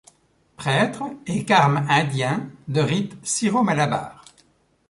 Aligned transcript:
Prêtre 0.57 1.03
et 1.27 1.45
carme 1.45 1.85
indien 1.87 2.49
de 2.67 2.81
rite 2.81 3.15
syro-malabar. 3.21 4.25